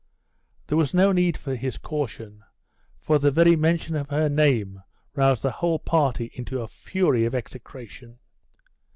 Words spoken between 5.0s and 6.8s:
roused the whole party into a